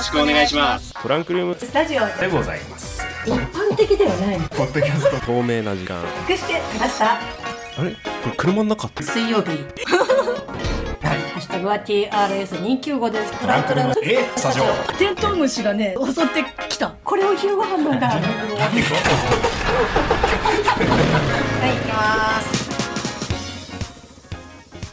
[0.00, 0.94] よろしくお願いします。
[0.94, 1.54] トランクルーム。
[1.54, 3.02] スタジオでございます。
[3.26, 5.26] 一般的ではないポッドキャスト。
[5.26, 6.02] 透明な時間。
[6.26, 7.20] 隠してきましたあ
[7.84, 7.90] れ？
[7.90, 9.02] これ車の中って？
[9.02, 9.50] 水曜日。
[11.06, 11.18] はい。
[11.18, 13.32] ハッシュタグは TRS295 です。
[13.40, 13.94] トランクルーム。
[14.02, 14.26] え？
[14.36, 14.64] スタジオ。
[14.96, 16.94] テントウムシがね襲ってきた。
[17.04, 18.20] これを昼ご飯なんだはい
[21.74, 22.59] 行きます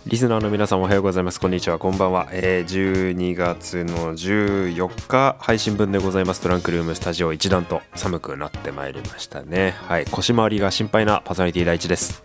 [0.07, 1.39] リスナーの皆さんおはようございます。
[1.41, 1.79] こんにちは。
[1.79, 6.39] こんばんは、えー、12月の14日配信分でございます。
[6.39, 9.71] トランクルームスタジオ一段と寒くなってまいりましたね。
[9.71, 10.05] はい。
[10.05, 12.23] 腰回りが心配なパーソナリティ第一です。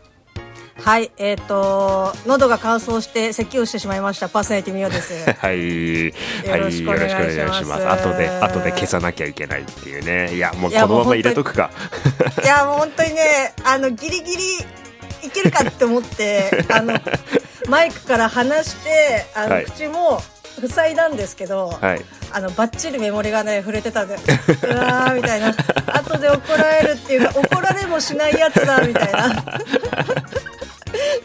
[0.81, 1.11] はい。
[1.17, 4.29] えっ、と喉が乾燥して咳をしてしまいました。
[4.29, 5.13] パーソナリティミオです。
[5.41, 5.57] はい。
[5.57, 6.61] はい。
[6.61, 7.11] よろしくお願い
[7.53, 7.89] します。
[7.89, 10.33] 後で後で消さなきゃいけないっていうね。
[10.37, 11.73] いやもうこのまま入れとくか。
[12.45, 14.59] いやもう本当にねあのギリギリ
[15.25, 16.95] いけるかって思ってあの
[17.73, 19.65] マイクから離してあの、はい。
[19.65, 20.21] 口も
[20.69, 22.05] 塞いだんですけど、はい。
[22.31, 25.55] あのバッチリメモリがね触れてたんで うわーみたいな。
[25.87, 29.25] 後で怒られるっていうか怒られもしないやつだみたいな。
[29.27, 29.31] う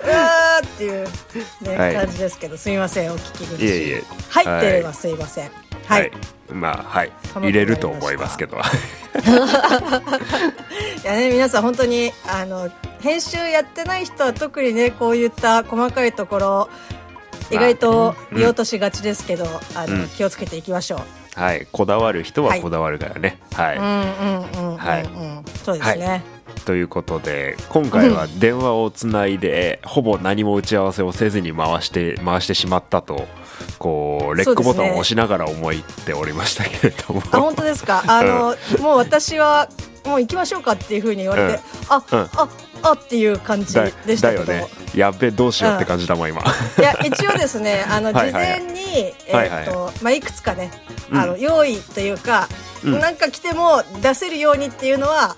[0.10, 1.08] わーっていう、
[1.64, 1.96] ねはい。
[1.96, 3.70] 感じですけどすみませんお聞き苦しい。
[3.70, 4.04] えいえ。
[4.30, 5.52] 入ってればすいません。
[5.86, 6.10] はい、
[6.50, 7.12] まあはい。
[7.36, 8.56] 入れると思いますけど。
[11.04, 12.70] いやね皆さん本当にあの
[13.02, 16.70] 編集やってない人は特にねこういった細かいところ
[17.52, 19.46] 意外と見落としがちですけど、
[19.76, 20.08] あのうん。
[20.10, 21.40] 気をつけていきましょう。
[21.40, 21.68] はい。
[21.72, 23.40] こだわる人はこだわるからね。
[23.54, 25.04] はい、うんうんうんうん、はい。
[25.04, 26.24] うん、そうですね。
[26.66, 33.26] ということで今回は電話をつないでほぼ何も打ち合わせをせずに回して回してしまったと
[33.80, 38.04] こうレックボタンを押しながら思いっておりましたけれども、あ本当ですか？
[38.08, 39.70] あの、もう私は
[40.06, 41.60] もう行きましょうかっていうふうに言われて、うん。
[41.90, 42.30] あ、うん。
[42.34, 42.50] あ
[42.84, 44.46] あっていう感じだでしたけど。
[44.46, 44.66] ね。
[44.96, 46.42] やっべどうしようって感じだもん今。
[46.42, 49.14] いや一応ですね あの事前に
[50.02, 50.72] まあいくつかね
[51.12, 51.18] うん。
[51.20, 52.48] あの用意というか
[52.84, 53.00] うん。
[53.00, 55.36] なんか来ても出せるようにっていうのは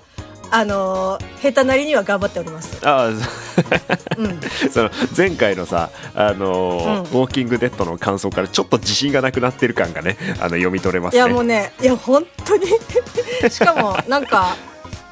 [0.52, 2.78] あの下手なりには頑張っております。
[2.86, 3.08] ああ
[4.18, 4.40] うん。
[4.70, 7.00] その前回のさ、あのーうん。
[7.02, 11.18] ウォーキングデッドの感想からちょっと自信がなくなってる感がねあの読み取れますね。
[11.18, 12.66] いやもうねいや本当に。
[13.48, 14.56] しかもなんか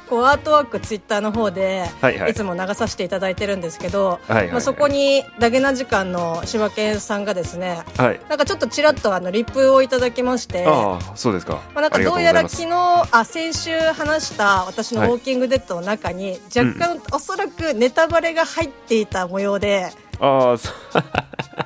[0.09, 2.31] こうアートワークツイッターの方で、はいはい。
[2.31, 4.37] いつも流させていただいてるんですけど、はいはい。
[4.37, 8.19] はいまあ、そこにダゲな時間の柴犬さんがですねはい。
[8.27, 20.73] なんかちょっとちらっとあのリップをいただきましてああそうですか、まあ、なんかどうやら昨日あ先週話した私のウォーキングデッドの中に若干、おそらくネタバレが入っていた模様でああそ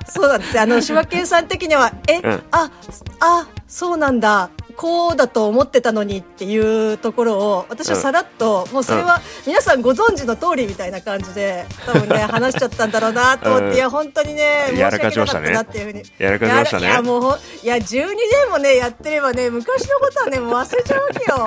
[0.06, 0.56] そうなんです。
[0.56, 2.42] よあの柴犬さん的にはえ、うん。
[2.52, 2.70] あ
[3.20, 13.74] あそうなんだこうだと思ってたのにっていうところを私はさらっと、もうそれは皆さんご存知の通りみたいな感じで多分ね 話しちゃったんだろうなと思って、うん。
[13.74, 16.02] いや本当にね申しやらか訳なかったしましたねなっていうふうに。
[16.18, 16.86] やらかしましたね。
[16.86, 21.38] いやもういや12年もねやってればね昔のことはねもう忘れちゃうわけよ。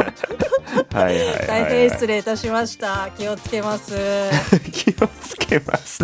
[0.93, 3.09] は大変失礼いたしました。
[3.17, 3.93] 気をつけます。
[4.71, 6.03] 気をつけます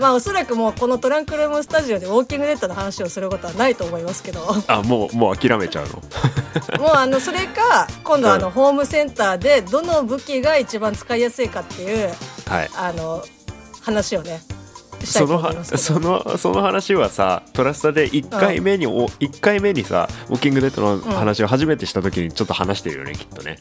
[0.00, 4.40] まあおそらくもうこのトランクルームスタジオでウォーキングデッドの話をすることはないと思いますけど。
[4.40, 5.86] もあもうもう諦めちゃう
[6.80, 6.88] の？
[6.88, 8.52] うあのそれか今度あの、うん。
[8.52, 12.14] ホームセンターでどの武器が一番使いやすいかっていう
[12.48, 12.70] はい。
[12.74, 13.22] あの
[13.82, 14.40] 話をね
[15.04, 23.58] したいそのそのその話はさトラスタで1回目に、お1回目にさウォーキングデッドの話を初めてした時にちょっと話してるよねきっとね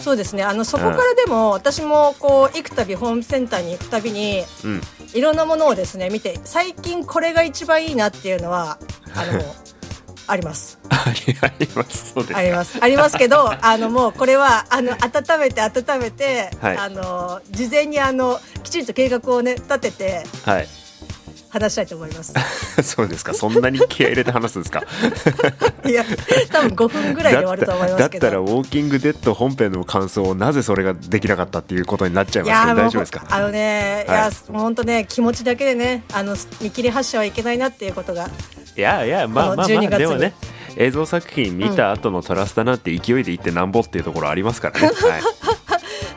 [0.00, 0.44] そうですね。
[0.44, 4.80] あのそこからでも、私もこう行くたびホームセンターに行くたびにうん。
[5.14, 8.78] いろんなものをですね見て最近これが一番いいなっていうのは
[9.14, 9.40] あの
[10.26, 10.78] あります。
[10.90, 11.12] あ
[11.58, 12.12] ります。
[12.12, 12.38] そうですか。
[12.38, 12.78] あります。
[12.80, 16.76] ありますけど あのもうこれはあの温めて温めて、はい。
[16.76, 20.68] あの事前にあのきちんと計画をね立ててはい
[21.50, 22.32] 話したいと思います。
[22.82, 23.34] そうですか。
[23.34, 24.82] そんなに気合い入れて話すんですか？
[25.88, 26.04] いや
[26.50, 28.26] 多分5分ぐらいで終わると思いますけど。
[28.26, 33.24] だ ったらウォーキングデッド本編の感想をなぜそれができなかったっていうことになっちゃいますけど大丈夫ですか？
[33.30, 34.20] あのね、い、はい。
[34.20, 38.28] やもう本当ね気持ちだけでねあの見切り発車はいけないなっていうことが。
[38.76, 40.34] いやいやまあまあまこの12あでもね
[40.76, 44.94] 映像作品見た後のトラスタなんて勢いでいってなんぼっていうところありますからね、はい、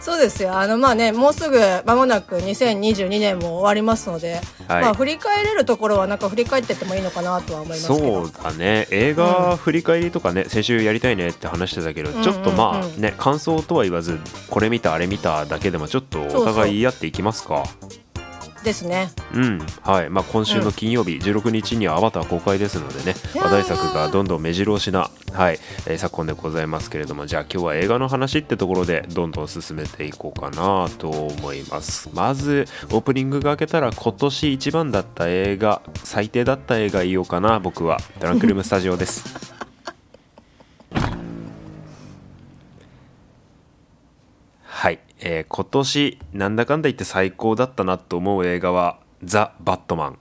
[0.01, 0.57] そうですよ。
[0.57, 4.81] あのまあねもうすぐ間もなく2022年も終わりますので、はい。
[4.83, 8.87] まあ振り返れるところはなんか振り返ってってもいいのかなとは思いますそうだね。
[8.89, 14.19] 映画振り返りとかね、先週やりたいねって話してたけど、んちょっとまうんうんあね感想とは言わず
[14.49, 17.63] これ見たあれ見ただけでもちょっとお互い言い合っていきますか
[18.63, 19.11] ですね。
[19.33, 19.59] うん。
[19.81, 20.09] はい。
[20.09, 32.09] まあ、今週の金曜日、16日にはアバター公開ですのでね話題作がどんどん目白押しな、はいえー昨今でございますけれどもじゃあ今日は映画の話ってところでどんどん進めていこうかなと思います。
[32.13, 37.99] まずオープニングが開けたら今年一番だった映画最低だった映画言おうかな僕は。
[38.19, 39.60] トランクルームスタジオです
[45.21, 50.19] えー今年なんだかんだ言って最高だったなと思う映画は「ザ・バットマン」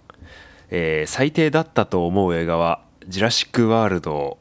[0.71, 4.39] えー最低だったと思う映画は「ジュラシック・ワールド」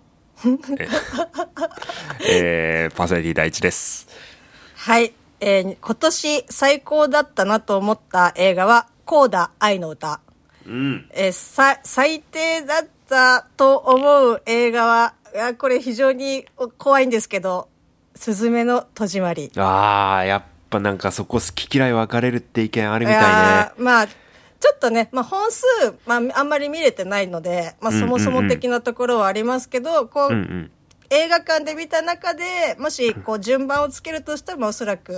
[2.30, 4.08] えー パーソナリティ第一です。
[4.76, 10.20] はい、えー今年最高だったなと思った映画は「コーダ愛の歌」
[10.66, 11.10] うん。
[11.14, 15.14] えーさ最低だったと思う映画は
[15.58, 16.46] これ非常に
[16.78, 17.69] 怖いんですけど
[18.20, 23.84] 「すずめの戸締まり」あーやっぱなんかそこ好き嫌い分かれるって意見あるみたいね。
[23.84, 25.64] まあちょっとね、まあ、本数、
[26.06, 30.72] まあ、あんまり見れてないので、まあ、そもそも的なところはありますけど、こう、うんうん。
[31.10, 35.14] 映画館で見た中でもしこう順番をつけるとしたらまあおそらく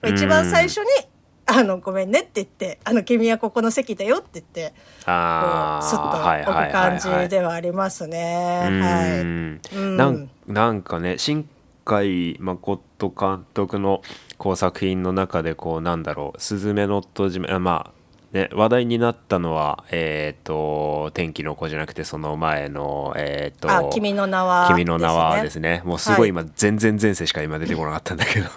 [0.00, 0.86] まあ一番最初に
[1.46, 4.74] 「あのごめんね」って言って「あの君はここの席だよ」って言ってこ
[5.06, 8.68] あうスッと置く感じではありますね。
[8.70, 9.24] うはい。
[9.24, 11.48] んうんなんなんかね新
[11.84, 14.02] 海誠監督の
[14.38, 18.01] こう作品の中でこうなんだろう「すずめの戸締め」あまあ
[18.32, 25.82] ね話題になったのはえっ、と「天気の子」じゃなくてその前のえっ、とあ君の名は君の名はですね。
[25.84, 28.48] もうすごい今、全然前世しか今出てこなかったんだけど。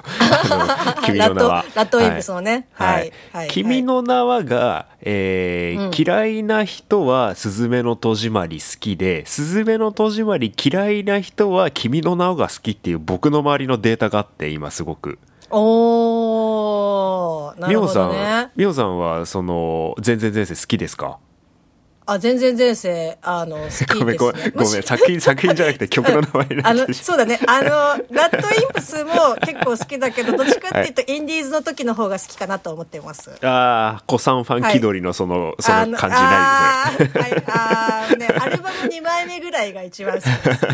[1.05, 1.65] 君の名は。
[1.65, 2.67] ラッドラッドウィンプスのね。
[2.73, 3.11] はい。
[3.49, 15.19] 君の名はが、えー嫌いな人はスズメの戸締まり好きでスズメの戸締まり嫌いな人は君の名が好きっていう僕の周りのデータがあって今すごく。
[15.51, 16.34] おー
[17.59, 18.51] なるほミオさんどね。
[18.55, 21.19] ミオさんはその全然前世好きですか？
[22.05, 27.39] あ全然前世あの 好きです、ね、ごめんごめんごめん作品作品じゃなくて 曲の名前になあのってしそうだね。
[27.47, 27.69] あの
[28.11, 33.31] ラッドインプスも結構好きだけど どっちかっていうと、インディーズの時の方が好きかなと思ってます。
[33.43, 37.21] ああ古参ファン気取りのその、その感じないですね。
[37.21, 40.67] はい、あーね、アルバム2枚目ぐらいが一番好きです。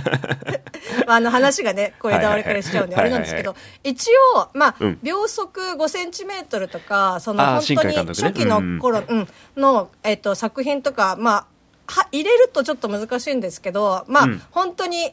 [1.08, 3.30] まあ、あの話がね、こう枝割れからしちゃうんで、あはいはいはい。
[3.30, 5.00] れなんですけど、一応、まあ、うん。
[5.04, 9.28] 秒速5センチメートルとか、その本当に初期の頃、うん。
[9.58, 11.46] の、えっと、作品とか、まあ、
[11.88, 14.42] は入れるとちょっと難しいんですけど、まあ、うん。
[14.52, 15.12] 本当に、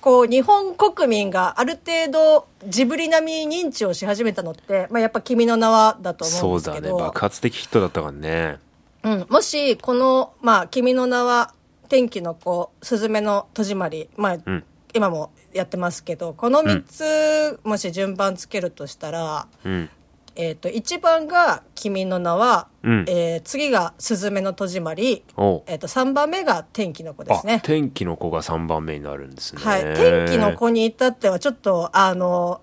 [0.00, 6.96] こう、日本国民がある程度、ジブリ並みに認知をし始めたのって、まあ、やっぱ君の名はだと思そううんですけど。
[6.96, 7.08] だね。
[7.08, 8.58] 爆発的ヒットだったからね。
[9.02, 11.54] うん、もしこの「まあ、君の名は
[11.88, 14.64] 天気の子すずめの戸締まり」まあん。
[14.94, 19.90] 今もやってますけどこの3つ、もし順番つけるとしたら、うん
[20.36, 23.04] えー、と1番が「君の名は」うん。
[23.08, 25.24] えー次が「すずめの戸締まり」
[25.66, 27.60] えー、と3番目が「天気の子」ですあね。
[27.64, 29.62] 天気の子が3番目になるんですね。
[29.62, 32.60] はい、天気の子に至ってはちょっとあの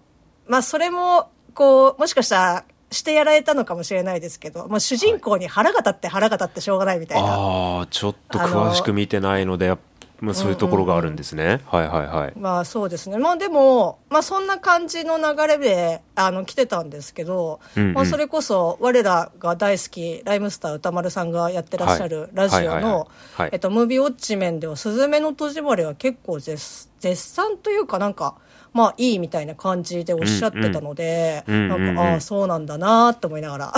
[0.48, 7.28] まあそれもこうもしかしたらしてやられたのかもしれないですけどもう主人公に腹が立って腹が立ってしょうがないみたいな。
[7.28, 9.80] ああちょっと詳しく見てないのでやっ
[10.24, 12.34] まあそういうところがあるんですね、はいはいはい。
[12.40, 13.18] まあそうですね。
[13.18, 17.94] まあでも、まあそんな感じの流れで、あの、来てたんですけど、うんうん。
[17.94, 28.36] まあそれこそ、我らが大好き、ライムスター歌丸さんがやってらっしゃるラジオのはい、えっと、ムービーウォッチ面では、すずめの戸締まりは結構絶絶賛というかなんか、
[28.72, 31.72] まあいいみたいな感じでおっしゃってたので、うんうんうん。
[31.72, 32.06] うんうんなん。
[32.06, 33.74] か、ああ、そうなんだなと思いながら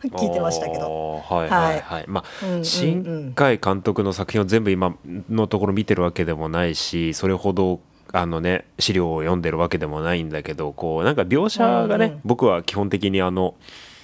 [0.08, 1.22] 聞いてましたけど。
[1.28, 1.80] はいはい。
[1.80, 2.64] はい、まあ、うんうんうん。
[2.64, 4.94] 新海監督の作品を全部今
[5.28, 7.80] のところ見てるわけでもないしそれほど
[8.12, 12.20] あのね資料を読んでるわけでもないんだけどこうなんか描写がね、うんうん。
[12.24, 13.54] 僕は基本的にあの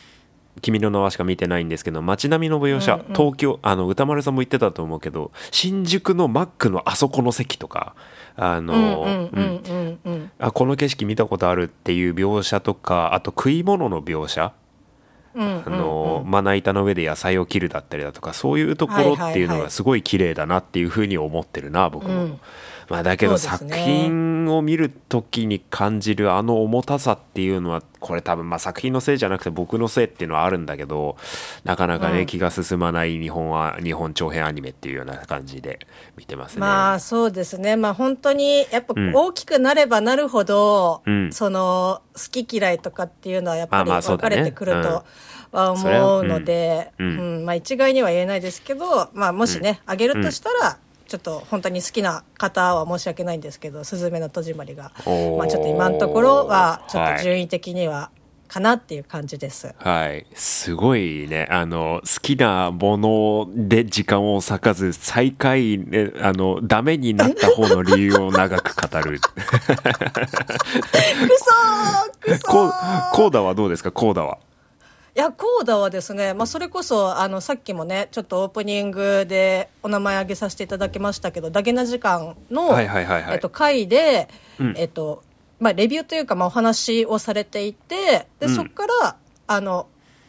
[0.62, 3.06] 「君の名は」しか見てないんですけど街並みの描写、うんうん。
[3.14, 7.94] 東京あの歌丸さんも言ってたと思うけど新宿のマックのあそこの席とか
[8.38, 9.30] あの、
[10.52, 14.65] この景色見たことあるっていう描写とかあと食い物の描写うん
[15.38, 22.40] あのまな板の上で野菜を切るだったりだとかそういうところっていうのがすごい綺麗だなっていうふうに思ってるな僕も、うん
[22.88, 31.16] まあ、だけど作品を見る時に感じるあの重たさっていうのはこれ多分まあ作品のせいじゃなくて僕のせいっていうのはあるんだけど
[31.64, 35.80] なかなかね、うん気が進まない日本は日本長編アニメっていうような感じで
[36.16, 36.60] 見てますね。
[36.60, 37.76] まあそうですね。
[37.76, 39.12] まあ本当にやっぱうん。
[39.14, 41.32] 大きくなればなるほど、うん。
[41.32, 45.04] その好き嫌いとかっていうのはやっぱり分かれてくると
[45.52, 47.42] は思うので、ううん。
[47.42, 47.44] ん。
[47.44, 50.78] まあ一概には言えないですけど、まあもしね、あげるとしたら、
[51.08, 54.92] ちょっと本当に好きな方は申し訳ないんですけど、すずめの戸締まりが、
[55.38, 58.10] まあちょっと今のところはちょっと順位的には
[58.48, 59.74] かなっていう感じです。
[59.78, 60.24] はい。
[60.34, 61.48] すごいね。
[61.50, 69.18] あの好きなもので時間を割かず最下位、ね、あのダメになった方の理由を長く語る。
[69.20, 69.26] く
[69.68, 69.84] そー
[72.20, 73.90] くそコーコーダはどうですか？
[73.90, 74.38] コーダは
[75.16, 83.32] いや、コーダはですね、まあ、それこそ、あの、さっきもね、ちょっとオープニングでお名前挙げさせていただきましたけど、ダゲな時間の、はいはいはいはい。
[83.32, 84.28] えっと、回で、
[84.60, 84.74] うん。
[84.76, 85.22] えっと、
[85.58, 88.54] まあ、レビューというか、まあ、お話をされていて、で、うん。
[88.54, 89.86] そっから、あの、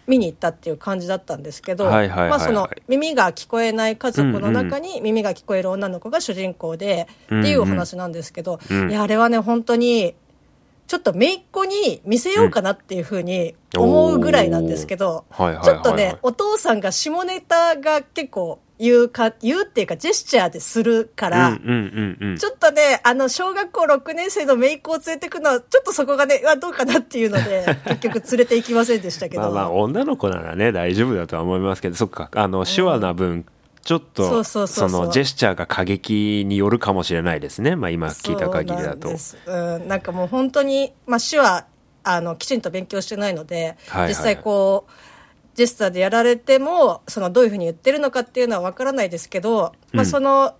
[0.07, 7.43] 見に行ったっていう感じだったんですけど、まあ、その、耳が聞こえない家族の中に耳が聞こえる女の子が主人公で、うんうん。
[7.43, 8.89] っていうお話なんですけど、うん。
[8.89, 10.15] いや、あれはね、本当に、
[10.87, 22.37] ちょっと姪っ子に見せようかなっていうふうに思うぐらいなんですけど、ちょっとね、お父さんが下ネタが結構言うか、言うっていうかジェスチャーでするから、うんうんうんうん。
[22.37, 27.65] ちょっとね、あの、小学校6年生の姪っ子を連れてくのは、ちょっとそこがね、どうかなっていうので、
[27.99, 29.41] 結局連れて行きませんでしたけど。
[29.41, 33.45] まあまあ女の子ならね大丈夫だとは思いますけどそっかあの手話な分、
[33.87, 37.77] ちょっとそのジェスチャーが過激によるかもしれないですね。
[37.77, 39.17] まあ今聞いた限りだと。
[39.17, 41.67] そうなんなんかもう本当に、まあ、手話
[42.03, 44.09] あのきちんと勉強してないので、はいはい。
[44.09, 44.91] 実際こう
[45.55, 50.05] ジェスチャーでやられてもそのどういうふうに言ってるのかっていうのは分からないですけど、まあ、うん。
[50.05, 50.55] その、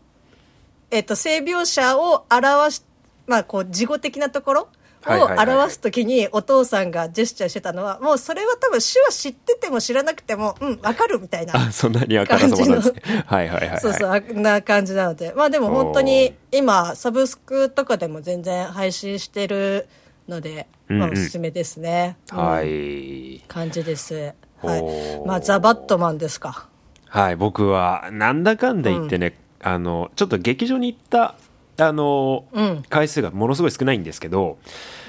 [0.89, 2.81] えっと性描写を表し、
[3.25, 4.69] まあ、こう事後的なところ
[5.09, 13.79] を表すときにお父さんがジェスチャーしてたのはもうそれは多分手話知ってても知らなくてもうん分かるみたいなあそんなにあからさまなんですねはいはいはいはい。
[13.81, 15.33] そうそう、あんな感じなので。
[15.35, 19.87] まあでも本当に今、サブスクとかでも全然配信してる
[20.27, 21.11] ので、まあうん。
[21.11, 22.17] うんおすすめですね。
[22.29, 24.33] はうんい、感じです。
[24.61, 24.83] はい。
[25.25, 26.67] まあ、ザ・バットマンですか。
[27.09, 31.35] はい、僕はなんだかんだ言ってね、あのちょっと劇場に行った
[31.79, 32.83] あの、うん。
[32.89, 34.57] 回数がものすごい少ないんですけど、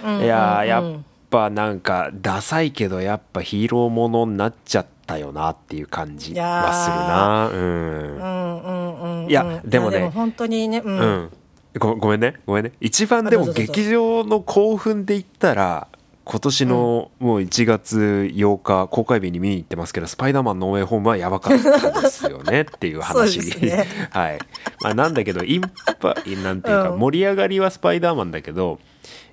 [0.05, 0.97] うんいやーやうん。
[0.97, 0.99] っ
[1.31, 7.49] ぱなんかダサいけどやっぱヒーローものになっちゃったよなっていう感じはするな。
[7.49, 8.17] うんうん。
[8.17, 8.63] うん
[9.03, 9.31] うんうん。
[9.31, 10.89] いやでもねいや本当にね、う。
[10.89, 10.99] うん。
[11.25, 11.31] ん、
[11.79, 12.73] ごごめんねごめんね。
[12.81, 15.87] 一番でも劇場の興奮で言ったら
[16.31, 23.39] 今年のもう1月8日公開日に見に行ってますけど「スパイダーマンノーウェイホーム」はやばかったですよねっていう話。
[23.61, 23.87] ね。
[24.13, 24.39] はい。
[24.83, 25.63] まあ、なんだけどイン
[25.99, 26.99] パなんていうかうん。
[26.99, 28.79] 盛り上がりはスパイダーマンだけど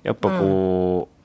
[0.04, 1.15] やっぱこう、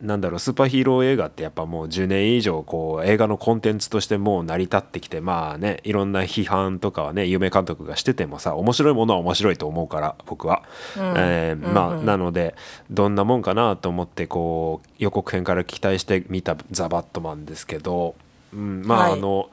[0.00, 10.62] なんだろうスーパーヒーロー映画ってやっぱもう10年以上こう映画のコンテンツとしてもう成り立ってきてまあねいろんな批判とかはね有名監督がしててもさ面白いものは面白いと思うから僕は、
[10.96, 12.54] えーまあ、なので
[12.90, 18.14] どんなもんかなと思ってこう予告編から期待して見た「ザ・バットマン」ですけど、
[18.52, 19.12] うん、まあ、はい。
[19.14, 19.50] あの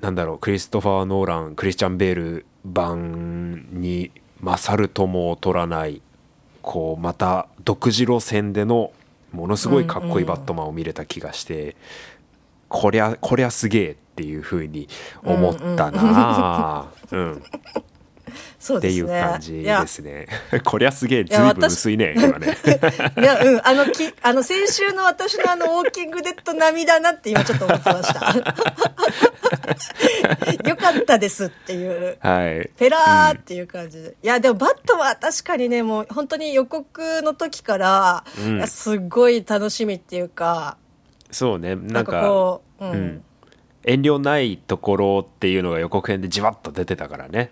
[0.00, 6.00] なんだろうクリストファー・ノーランクリスチャン・ベール版に勝るとも劣らない
[6.62, 8.92] こうまた独自路線での
[9.32, 11.76] ものすごいかっこいいバットマンを見れた気がして、
[12.68, 14.88] こりゃこりゃすげえっていうふうに
[15.22, 16.00] 思ったな。
[16.02, 17.42] あ、うん
[18.30, 19.20] っていうそうですね。
[19.20, 20.26] 感じですね。
[20.64, 22.56] こりゃすげえずいやぶん薄いね今ね。
[23.18, 28.34] いや、うん、あの、き、 あの、先週の私のあの、ウォーキングデッド並みだなって今ちょっと思ってました。
[30.68, 32.18] よかったですっていう。
[32.20, 32.70] はい。
[32.76, 34.16] ペラーっていう感じで。
[34.22, 40.76] いや、でもバットは確かにね、もう本当に予告の時から、うんすっごい楽しみっていうか、
[41.30, 42.92] そうねなかなんんかこう、うん。
[42.92, 43.24] うん
[43.84, 47.50] 遠慮ないところっていうのが予告編でじわっと出てたからね。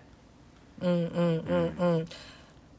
[0.81, 2.07] うんうんうんうん。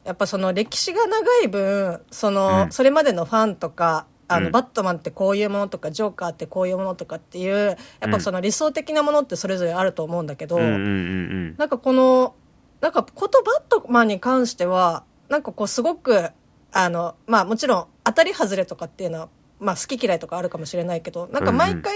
[0.04, 2.72] やっぱその歴史が長い分、その、うん。
[2.72, 4.52] それまでのファンとか、あの、うん。
[4.52, 12.34] バットマンってこういうものとか、ジョーカーってこういうものとかっていう、やっぱその理想的なものってそれぞれあると思うんだけど、うんうんうんなんかこの、
[12.80, 16.30] なんかことバットマンに関しては、なんかこうすごく、
[16.72, 19.28] あの、まあもちろん当たり外れとかっていうのは、
[19.58, 21.94] まあ好き嫌いとかあるかもしれないけど、なんか毎回、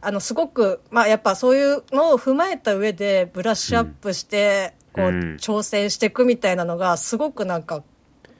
[0.00, 5.36] あのすごく、まあやっぱそういうのを踏まえた上でブラッシュアップして、こううん。
[5.36, 7.82] 挑戦していくみたいなのがすごくなんか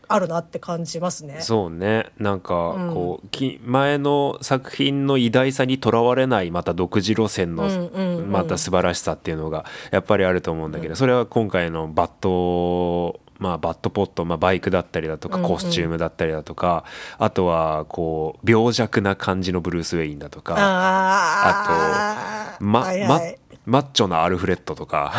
[0.09, 1.39] あるなって感じますね。
[1.41, 2.07] そうね。
[2.19, 2.95] なんかうん。
[2.95, 8.31] こう、き前の作品の偉大さにとらわれないまた独自路線のうんうんうん。
[8.31, 15.49] また素晴らしさっていうのがやっぱりあると思うんだけど、それは今回のバットまあ、バットポット、まあ、バイクだったりだとかうんうん。
[15.51, 16.85] コスチュームだったりだとか、
[17.19, 22.65] あとはこう病弱な感じのブルース・ウェインだとかあー。
[22.65, 25.13] まはいはいマッチョなアルフレッドとか、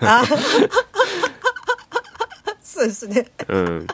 [0.00, 0.24] あ。
[2.60, 3.26] そうですね。
[3.48, 3.86] うん、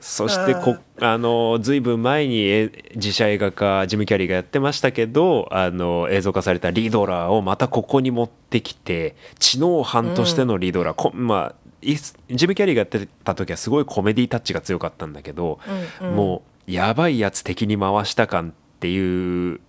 [0.00, 15.60] そしてこあのずいぶん前にえ自社映画化ジム・キャリーがやってましたけどあの映像化されたリドラーをまたここに持ってきて知能犯としてのリドラー、こまあいジム・キャリーがやってた時はすごいコメディタッチが強かったんだけど、
[16.00, 16.16] うんうん。
[16.16, 19.60] もうやばいやつ敵に回した感っっていう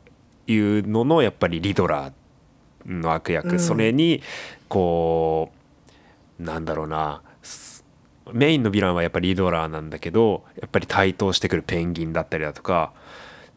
[0.45, 2.13] いうののやっぱりリドラー
[2.85, 3.59] の悪役、うん。
[3.59, 4.21] それに
[4.67, 5.51] こ
[6.39, 7.21] うなんだろうな。
[7.41, 7.83] す
[8.33, 12.93] メインのヴィランはやっぱりリドラーなんだけどやっぱり台頭してくるペンギンだったりだとか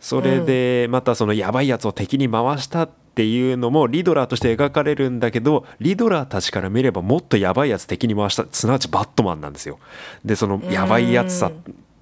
[0.01, 9.79] それでまたそのやばいやつを敵に回したっていうのもリドラーとして描かれるんだけどリドラーたちから見ればもっとやばいやつ敵に回したすなわちバットマンなんですよ。
[10.25, 11.53] でそのやばいやつさっ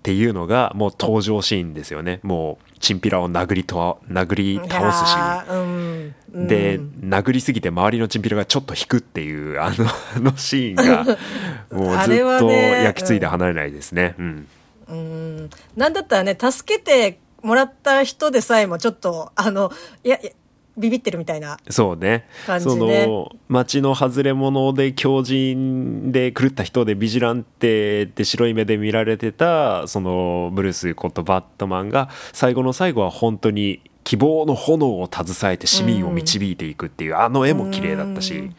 [0.02, 2.20] ていうのがもう登場シーンですよね。
[2.22, 5.14] もうチンピラを殴りと殴り倒すし。
[5.14, 6.14] いやーうん。
[6.32, 6.48] うん。
[6.48, 11.04] で殴りすぎて周りのチンピラがちょっと引くっていう あのあのシーンが
[11.70, 14.14] もうあずっと焼き付いて離れないですね。
[14.18, 14.48] うん。
[14.88, 15.50] うん。
[15.76, 19.70] なんだったらね助けてもらった人でさえもちょっとあの
[20.02, 20.30] いやいや
[20.80, 21.58] ビビってるみたいな。
[21.68, 22.26] そうね。
[22.46, 22.72] 感じね。
[22.72, 38.50] その町の外れ者で狂人で狂った人でビジランテって白い目で見られてたそのブルースことバットマンが最後の最後は本当に希望の炎を携えて市民を導いていくっていう、あの絵も綺麗だったし。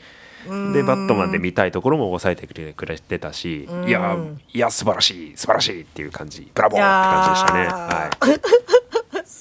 [0.47, 0.73] うん。
[0.73, 3.87] でバットマンで見たいところも抑えてくれてたし、うん。
[3.87, 4.17] いや
[4.53, 6.49] いや素晴らしい素晴らしいっていう感じ。
[6.53, 8.80] ブラボーって感じでしたね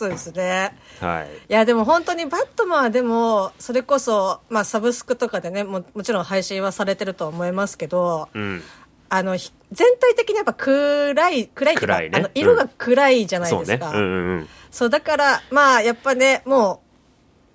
[0.01, 0.75] そうですね。
[0.99, 8.63] はい、はい、いやでも本当にバットマンはでもそれこそ、まあ、サブスクとかでねももちろん配信はされてると思いますけど、うん。
[9.11, 12.19] あのひ全体的にやっぱ暗い暗いっていうか暗いね。
[12.19, 13.99] あの色が暗いじゃないですか、ね。
[13.99, 14.49] うんうんうん。
[14.71, 16.81] そうだからまあやっぱねも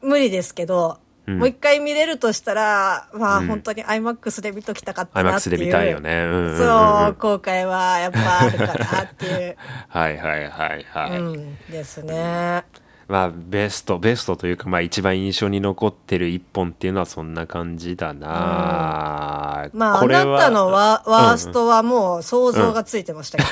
[0.04, 1.40] う無理ですけど、うん。
[1.40, 3.48] もう一回見れるとしたらまあ、うん。
[3.48, 5.56] 本当に IMAX で見ときたかったなっていう。
[5.56, 6.12] IMAX で見たいよね。
[6.12, 6.52] うんうんうん。
[6.52, 9.58] うんそう後悔はやっぱあるかなっていう、
[9.90, 12.64] はいはいはいはい、うん、ですね。
[13.08, 23.44] まあベストベストというかまあ一番印象に残ってる一本っていうのはそんな感じだな、まああこれはなたのワワーストはもう想像がついてましたけ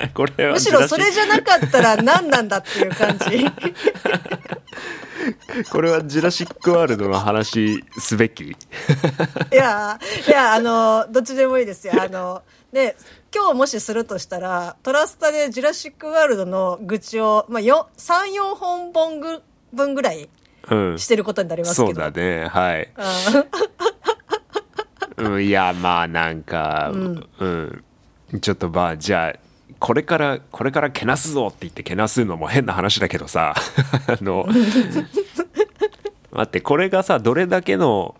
[0.00, 3.46] ど、 これはむしろそれじゃなかったら何なんだっていう感じ
[5.70, 8.44] これはジュラシック・ワールドの話すべき？
[8.44, 8.56] い
[9.52, 11.94] やいやあのどっちでもいいですよ。
[12.00, 12.96] あので
[13.34, 20.28] 今日もしするとしたらトラスタで「ジュラシック・ワールド」の愚痴を、まあ、34本本ぐ分ぐらい
[20.70, 20.98] うん。
[20.98, 22.00] してることになりますそけど。
[22.00, 22.46] うだね。
[22.46, 22.88] はい、
[25.18, 25.32] うん。
[25.34, 27.84] うん、いやまあなんかうん、
[28.40, 29.38] ちょっとまあじゃあ
[29.82, 33.52] これからこれからけなすぞって言ってけなすのも変な話だけどさ
[34.06, 34.46] あの
[36.30, 38.14] 待ってこれがさどれだけの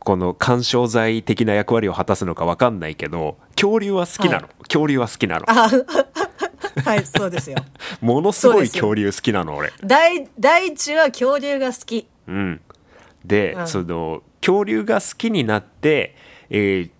[0.00, 5.46] この干渉剤的な役割を果たすのか分かんないけど恐竜は好きなの、は恐竜は好きなの。
[5.46, 7.58] はい そうですよ。
[8.00, 9.72] ものすごい恐竜好きなの俺。
[9.84, 12.08] 第第一は恐竜が好き。
[12.26, 12.60] うん、
[13.24, 13.68] で、うん。
[13.68, 16.16] その恐竜が好きになって、
[16.50, 16.90] えー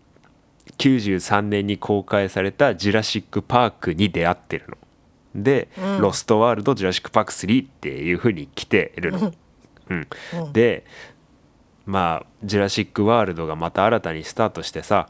[0.82, 4.76] 93年に公開された「ジュラシック・パーク」に出会ってるの。
[5.42, 9.18] で「うんロストワールド・ジュラシック・パーク3」っていう風に来てるの。
[9.18, 10.84] うんうんで
[11.86, 15.08] まあ「ジュラシック・ワールド」がまた新たにスタートしてさ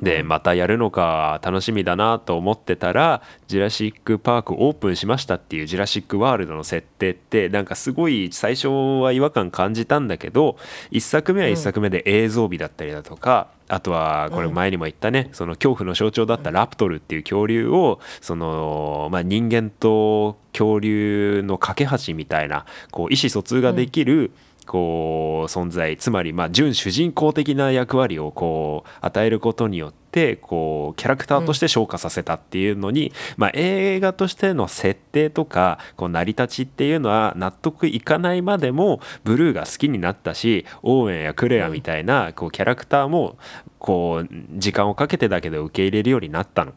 [0.00, 10.56] でまたやるのか楽しみだなと思ってたら「ジュラシック・パークオープンしました」っていう「ジュラシック・ワールド」の設定ってなんかすごい最初は違和感感じたんだけど
[10.90, 24.32] 1作目は1作目で映像美だったりだとか、あとはこれ前にも言ったね、その恐怖の象徴だったラプトルっていう恐竜をその、まあ、人間と恐竜の架け橋みたいなこう意思疎通ができる、
[24.66, 43.36] こう存在つまりまあ準主人公的な役割をこう与えることによってこうキャラクターとして昇華させたっていうのに、まあ、映画としての設定とかこう成り立ちっていうのは納得いかないまでもブルーが好きになったしオーウェンやクレアみたいなこうキャラクターも
[43.78, 46.72] こう時間をかけてだけど受け入れるようになったの。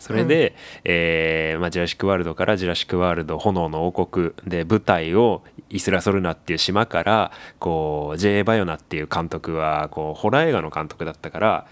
[0.00, 8.42] それで、えーまあ、ジュラシック・ワールドからジュラシック・ワールド炎の王国で舞台をイスラソルナっていう島からこう J.
[8.42, 11.66] バヨナっていう監督はこうホラー映画の監督だったから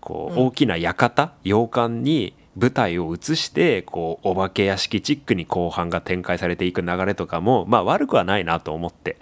[0.00, 9.16] こう大きな館、洋館に舞台を移してこうお化け屋敷チックに後半が展開されていく流れとかもまあ悪くはないなと思って。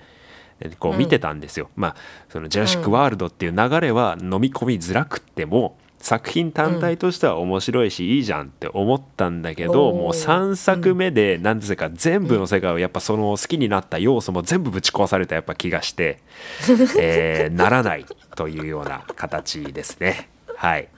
[0.58, 1.96] でこう見てたんですよ、まあ
[2.30, 16.20] その「ジュラシック・ワールド」っていう流れは飲み込みづらくっても、作品単体としては面白いしいいじゃんって思ったんだけど、もう3作目で何ていうか全部の世界をやっぱその好きになった要素も全部ぶち壊されたやっぱ気がして、
[16.98, 20.28] えーならないというような形ですね。
[20.54, 20.88] はい。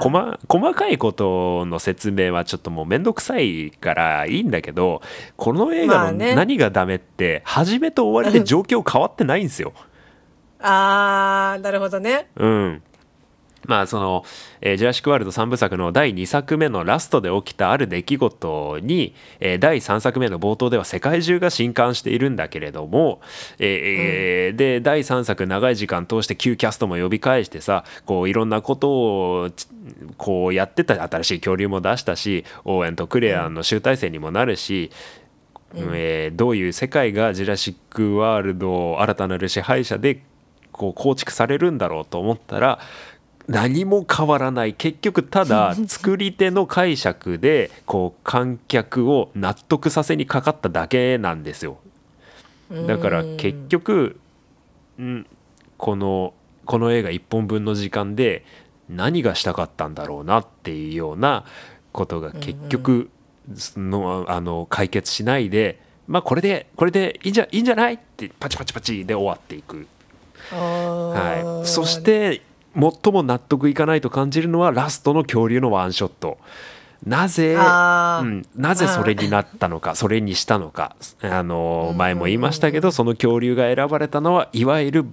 [0.00, 5.02] 細細かいことの説明はちょっともうめんどくさいからいいんだけど
[5.36, 9.74] この映画の何がダメって始めと終わりで状況変わってないんですよ。
[10.60, 12.28] あーなるほどね。
[12.36, 12.82] うん、
[13.66, 14.24] まあその、
[14.60, 23.20] えージュラシック・ワールド3部作の第2作目のラストで起きたある出来事に、えー第3作目の冒頭では世界中が震撼しているんだけれども、
[23.58, 28.90] えーえーで第3作長い時間通して旧キャストも呼び返してさこういろんなこと
[29.42, 29.66] をち
[30.16, 34.90] こうやってた新しい恐竜も出したしオーエンとクレアンの集大成にもなるし、
[35.74, 40.22] えーどういう世界がジュラシック・ワールド新たなる支配者で
[40.72, 42.78] こう構築されるんだろうと思ったら
[43.48, 44.74] 何も変わらない。
[44.74, 51.78] 結局ただ 作り手の解釈でこう観客を納得させにかかっただけなんですよ。
[52.86, 54.18] だから結局、
[54.98, 55.26] うん、
[55.76, 58.44] このこの映画1本分の時間で
[58.88, 61.44] 何がしたかったんだろうなっていうような
[61.92, 63.08] ことが結局
[63.54, 69.86] そのあの解決しないでまあこれでこれでいいんじゃいいんじゃないってパチパチパチで終わっていく。
[70.50, 72.42] ははい、そして
[72.78, 76.38] 最も納得いかないと感じるのはラストの恐竜のワンショット。
[77.04, 80.96] なぜ、うん、なぜそれになったのかそれにしたのか。
[81.20, 85.04] あの前も言いましたけどその恐竜が選ばれたのはいわゆる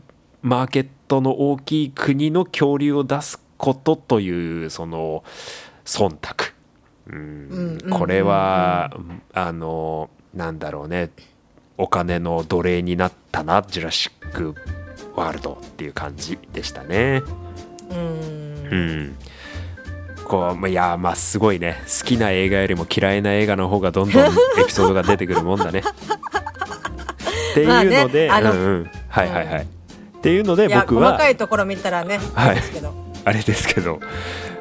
[0.42, 5.24] マーケットの大きい国の恐竜を出すことというその
[5.86, 6.54] 忖度、
[7.08, 7.90] うんうん。
[7.90, 8.92] これは
[9.34, 11.12] あのなんだろうね。
[11.78, 14.56] お金の奴隷になったなジュラシック・
[15.16, 17.22] ワールドっていう感じでしたね。
[17.90, 17.98] うん。
[18.72, 19.16] うん。
[20.26, 21.82] こういやまあすごいね。
[21.86, 24.30] 好きな映画よりも嫌いな映画の方がどんどんエ
[24.66, 25.84] ピソードが出てくるもんだね。
[27.52, 29.64] っていうので、まあねうんうん、はいはいはい。
[29.64, 29.66] っ
[30.22, 32.58] ていうので僕は細かいところ見たらね、はい。
[33.26, 34.00] あれですけど。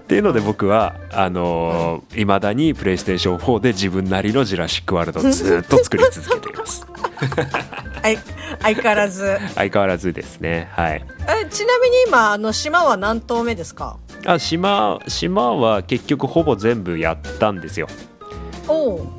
[0.03, 6.87] っていうので僕はあのい、まだにプレイステーション4で自分なりのジュラシック・ワールドをずっと作り続けています。
[8.03, 8.19] はい
[8.63, 9.39] 相変わらず。
[9.55, 10.69] 相変わらずですね。
[10.73, 11.05] はい。
[11.43, 13.97] えちなみに今あの島は何棟目ですか？
[14.27, 17.89] あ島島は結局ほぼ全部やったんですよ。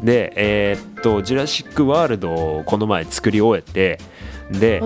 [0.01, 3.99] でえーっとジュラシック・ワールドをこの前作り終えて
[4.57, 4.81] で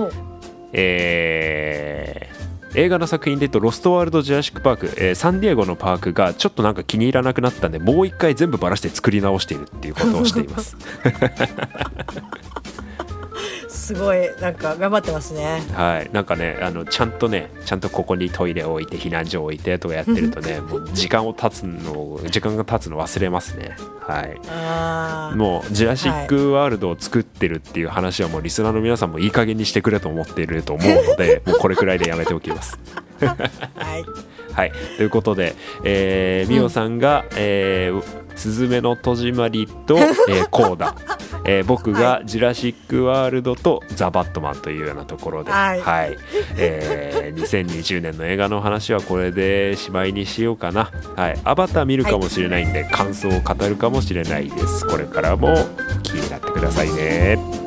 [0.73, 2.37] えー
[2.75, 10.75] 映画の作品で言うと「ロストワールド・ジュラシック・パーク」えーサンディエゴのパークがちょっとなんか気に入らなくなったんでもう一回全部ばらして作り直しているっていうことをしています
[13.87, 15.63] すごいなんか頑張ってますね。
[15.71, 16.09] はい。
[16.11, 23.77] なんかねあのちゃんとねちゃんとここにトイレを置いて避難所を置いてとかやってるとねもう時間を経つの時間が経つの忘れますね。
[24.01, 25.37] はい。
[25.37, 32.77] もうジュラシック・ワールドを作ってるっていう話はもうリスナーの皆さんもいい加減にしてくれと思っていると思うのでもうこれくらいでやめておきます。
[33.23, 34.05] はい。
[34.51, 39.97] はい、ということで、えー、みおさんが、えーすずめの戸締まりと、
[40.29, 40.95] えー、コーダ、
[41.43, 45.81] えー僕がジュラシック・ワールドとザ・バットマンというようなところで、はい
[46.57, 50.91] えー2020年の映画の話はこれでしまいにしようかな。
[51.15, 54.85] はい、アバター見るかもしれないんで、感想を語るかもしれないです。
[54.87, 55.55] これからも
[56.03, 57.66] 気になってくださいね。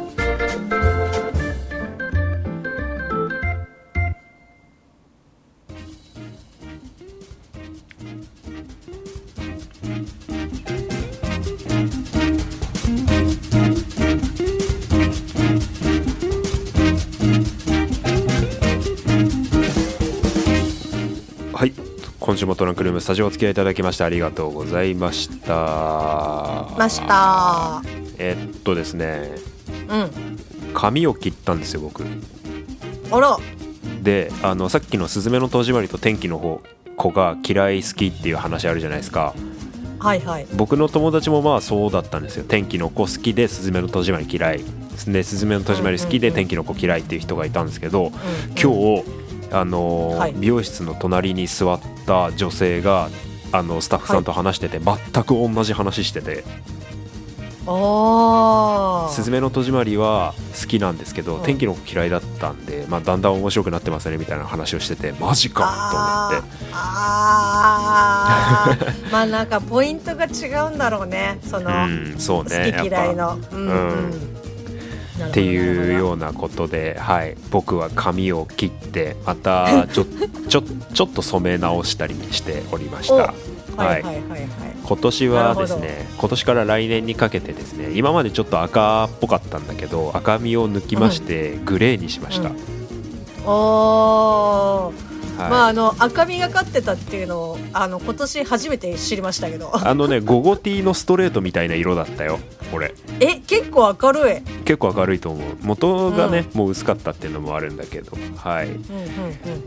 [22.51, 26.67] もトランクルームスタジオお付き合いいただきましてありがとうございました。
[26.77, 27.81] ました。
[28.19, 29.31] えっとですね。
[29.89, 30.11] うん。
[30.75, 32.05] 髪を切ったんですよ僕。
[33.13, 33.39] あら。
[34.03, 36.61] であのさっきの「すずめの戸締まり」と天気の方
[36.97, 39.35] 子が嫌い好きっていう話あるじゃないですか。
[40.01, 40.47] はいはい。
[40.57, 42.45] 僕の友達もまあそうだったんですよ。
[42.49, 44.61] 天気の子好きでスズメの戸締まり嫌い。
[45.07, 48.13] でスズメの戸締まり好きで天気の子嫌いっていう人がいたんですけどうん
[48.61, 49.05] 今日
[49.53, 50.35] あのーはい。
[50.37, 53.09] 美容室の隣に座った女性が
[53.53, 56.45] あのスタッフさんと話してて、全く同じ話してて。
[57.67, 66.49] あ「すずめの戸締まり」は好きなんですけど、うん天気の子嫌いだったんで、まあ、だんだん面白くなってますねみたいな話をしててマジかと思って。
[66.73, 69.03] あー。
[69.13, 72.73] まあなんかポイントが違うんだろうねその、うん、そうね。
[72.77, 73.39] 好き嫌いの。
[73.53, 73.59] うん。
[73.59, 74.40] うん
[75.29, 80.05] っていうよううなことで、はい、僕は髪を切ってまた ちょ
[80.49, 83.15] ちょちょっと染め直したりしておりました。
[83.15, 83.35] おは
[83.77, 84.49] はいいはいはいはい。
[84.83, 92.57] 今年はですなね今年から来年にかけてですね今までちょっと赤っぽかったんだけど赤みを抜きましてグレーにしました、うん
[95.49, 99.71] まああの赤みがかってたっていうのをあの今年初めて知りましたけど。
[99.75, 102.39] あのねゴゴティーのストレートみたいな色だったよ
[102.71, 104.41] これえ結構明るい。
[104.65, 105.57] 結構明るいと思う。
[105.63, 108.17] 元がね、もう薄かったっていうのもあるんだけど。
[108.37, 108.69] はい。
[108.69, 108.83] うんうん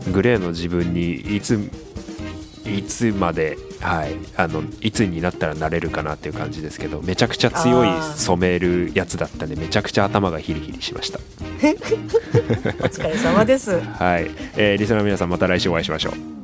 [0.06, 0.12] うん。
[0.12, 1.70] グレーの自分にいつ
[2.66, 11.18] いつまで、はい、あのいつになったらなれるかなっていう感じですけどめちゃくちゃ強い染めるやつだったんでめちゃくちゃ頭がヒリヒリしました。
[11.64, 13.80] お疲れ様です。
[13.80, 16.43] はい、えーリスナーの皆さんまた来週お会いしましょう